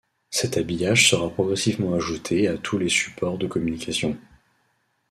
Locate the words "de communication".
3.37-4.17